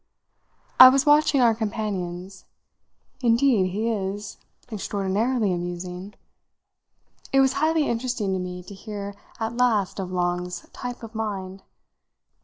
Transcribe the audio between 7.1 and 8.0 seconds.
It was highly